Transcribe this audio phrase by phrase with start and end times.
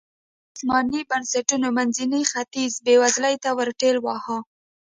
[0.51, 4.37] عثماني بنسټونو منځنی ختیځ بېوزلۍ ته ورټېل واهه.